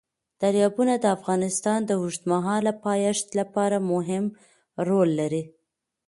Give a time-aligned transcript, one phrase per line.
[0.41, 4.25] دریابونه د افغانستان د اوږدمهاله پایښت لپاره مهم
[4.87, 5.43] رول لري.